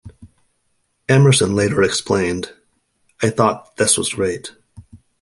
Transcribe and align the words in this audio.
Emerson 1.07 1.53
later 1.53 1.83
explained, 1.83 2.53
I 3.21 3.29
thought 3.29 3.77
this 3.77 3.99
was 3.99 4.11
great. 4.15 4.51